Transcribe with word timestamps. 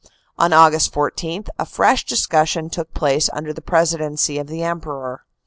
On 0.35 0.49
Aug. 0.49 0.89
14, 0.91 1.45
a 1.59 1.65
fresh 1.67 2.05
discussion 2.07 2.71
took 2.71 2.91
place 2.95 3.29
under 3.33 3.53
the 3.53 3.61
presidency 3.61 4.39
of 4.39 4.47
the 4.47 4.63
Emperor. 4.63 5.25